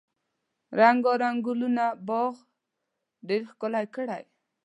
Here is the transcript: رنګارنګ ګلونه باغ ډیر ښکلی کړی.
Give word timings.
رنګارنګ 0.79 1.37
ګلونه 1.47 1.85
باغ 2.07 2.33
ډیر 3.27 3.41
ښکلی 3.51 3.85
کړی. 3.95 4.23